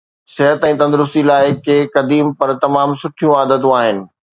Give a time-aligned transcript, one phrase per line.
[0.35, 4.07] صحت ۽ تندرستي لاءِ ڪي قديم پر تمام سٺيون عادتون آهن